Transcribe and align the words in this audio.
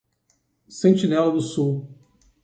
Sentinela 0.67 1.31
do 1.31 1.39
Sul 1.39 1.87